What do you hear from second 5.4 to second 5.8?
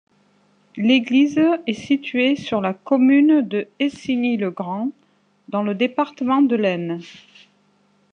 dans le